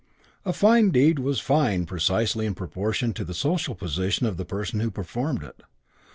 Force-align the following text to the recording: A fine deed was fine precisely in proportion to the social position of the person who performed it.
A 0.45 0.51
fine 0.51 0.89
deed 0.89 1.19
was 1.19 1.39
fine 1.39 1.85
precisely 1.85 2.47
in 2.47 2.55
proportion 2.55 3.13
to 3.13 3.23
the 3.23 3.35
social 3.35 3.75
position 3.75 4.25
of 4.25 4.35
the 4.37 4.45
person 4.45 4.79
who 4.79 4.89
performed 4.89 5.43
it. 5.43 5.61